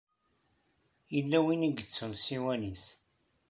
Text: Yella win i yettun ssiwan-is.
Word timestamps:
Yella 1.15 1.39
win 1.43 1.67
i 1.67 1.71
yettun 1.75 2.13
ssiwan-is. 2.19 2.85